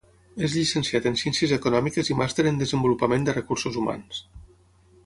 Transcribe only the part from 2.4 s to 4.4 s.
en Desenvolupament de Recursos Humans.